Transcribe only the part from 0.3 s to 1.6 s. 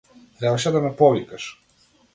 Требаше да ме повикаш.